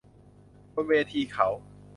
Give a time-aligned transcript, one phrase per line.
[0.73, 1.47] บนเวทีเขา